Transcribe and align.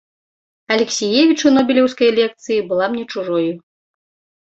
Алексіевіч 0.75 1.37
у 1.51 1.53
нобелеўскай 1.59 2.09
лекцыі 2.23 2.59
была 2.73 2.85
мне 2.97 3.03
чужою. 3.11 3.49